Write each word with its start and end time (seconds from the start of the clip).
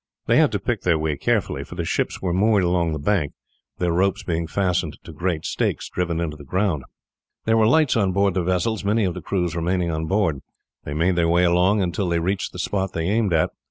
They 0.25 0.37
had 0.37 0.51
to 0.53 0.59
pick 0.59 0.81
their 0.81 0.97
way 0.97 1.15
carefully, 1.15 1.63
for 1.63 1.75
the 1.75 1.85
ships 1.85 2.23
were 2.23 2.33
moored 2.33 2.63
along 2.63 2.91
the 2.91 2.97
bank, 2.97 3.33
their 3.77 3.91
ropes 3.91 4.23
being 4.23 4.47
fastened 4.47 4.97
to 5.03 5.13
great 5.13 5.45
stakes 5.45 5.89
driven 5.89 6.19
into 6.19 6.35
the 6.35 6.43
ground. 6.43 6.85
There 7.45 7.55
were 7.55 7.67
lights 7.67 7.95
on 7.95 8.11
board 8.11 8.33
the 8.33 8.41
vessels, 8.41 8.83
many 8.83 9.03
of 9.05 9.13
the 9.13 9.21
crews 9.21 9.55
remaining 9.55 9.91
on 9.91 10.07
board. 10.07 10.39
They 10.85 10.95
made 10.95 11.15
their 11.17 11.29
way 11.29 11.43
along 11.43 11.83
until 11.83 12.09
they 12.09 12.17
reached 12.19 12.51
the 12.51 12.57
spot 12.57 12.93
they 12.93 13.07
aimed 13.09 13.31
at. 13.31 13.51